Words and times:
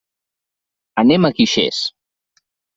Anem 1.03 1.29
a 1.29 1.33
Guixers. 1.43 1.85